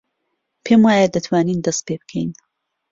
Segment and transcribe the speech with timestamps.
[0.65, 2.31] پێم وایە دەتوانین دەست پێ بکەین.